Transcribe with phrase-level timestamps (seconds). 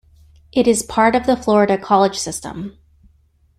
[0.51, 2.75] It is part of the Florida College System.